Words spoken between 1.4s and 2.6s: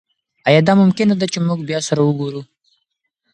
موږ بیا سره وګورو؟